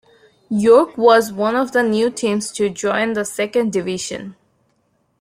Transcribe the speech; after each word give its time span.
York 0.49 0.97
was 0.97 1.31
one 1.31 1.55
of 1.55 1.73
the 1.73 1.83
new 1.83 2.09
teams 2.09 2.51
to 2.51 2.69
join 2.71 3.13
the 3.13 3.23
second 3.23 3.71
division. 3.71 4.35